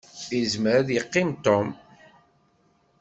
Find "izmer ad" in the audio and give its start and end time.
0.39-0.89